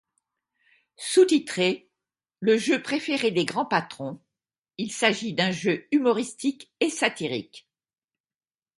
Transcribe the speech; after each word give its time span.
Sous-titré 0.97 1.87
“le 2.39 2.57
jeu 2.57 2.81
préféré 2.81 3.29
des 3.29 3.45
grands 3.45 3.67
patrons”, 3.67 4.19
il 4.79 4.91
s’agit 4.91 5.33
d’un 5.33 5.51
jeu 5.51 5.87
humoristique 5.91 6.73
et 6.79 6.89
satirique. 6.89 7.69